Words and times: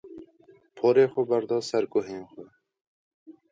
Porê 0.77 1.05
xwa 1.11 1.23
berda 1.31 1.57
ser 1.69 1.83
guhên 1.93 2.23
xwe. 2.31 2.45